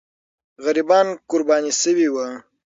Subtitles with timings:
[0.63, 2.27] غریبان قرباني سوي وو.